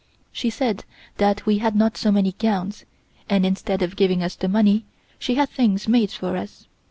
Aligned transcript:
She 0.31 0.49
said 0.49 0.83
that 1.17 1.45
we 1.45 1.59
had 1.59 1.75
not 1.75 1.95
so 1.95 2.11
many 2.11 2.31
gowns, 2.31 2.85
and 3.29 3.45
instead 3.45 3.83
of 3.83 3.95
giving 3.95 4.23
us 4.23 4.33
the 4.35 4.47
money, 4.49 4.83
she 5.19 5.35
had 5.35 5.49
things 5.51 5.87
made 5.87 6.09
for 6.09 6.35
us. 6.35 6.65